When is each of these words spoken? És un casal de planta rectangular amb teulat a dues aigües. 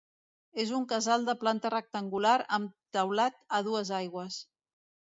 És 0.63 0.71
un 0.77 0.87
casal 0.93 1.27
de 1.27 1.35
planta 1.43 1.71
rectangular 1.75 2.35
amb 2.59 2.75
teulat 2.99 3.41
a 3.61 3.65
dues 3.71 3.95
aigües. 4.01 4.43